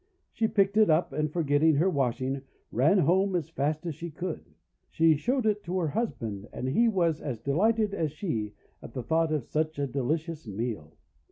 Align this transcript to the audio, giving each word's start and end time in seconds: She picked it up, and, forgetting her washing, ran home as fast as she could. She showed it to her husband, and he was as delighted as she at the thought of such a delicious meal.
She 0.33 0.47
picked 0.47 0.77
it 0.77 0.89
up, 0.89 1.13
and, 1.13 1.31
forgetting 1.31 1.75
her 1.75 1.87
washing, 1.87 2.41
ran 2.71 2.97
home 2.97 3.35
as 3.35 3.49
fast 3.49 3.85
as 3.85 3.93
she 3.93 4.09
could. 4.09 4.43
She 4.89 5.15
showed 5.15 5.45
it 5.45 5.63
to 5.65 5.77
her 5.77 5.89
husband, 5.89 6.47
and 6.51 6.67
he 6.67 6.87
was 6.87 7.21
as 7.21 7.37
delighted 7.37 7.93
as 7.93 8.11
she 8.11 8.55
at 8.81 8.93
the 8.95 9.03
thought 9.03 9.31
of 9.31 9.45
such 9.45 9.77
a 9.77 9.85
delicious 9.85 10.47
meal. 10.47 10.97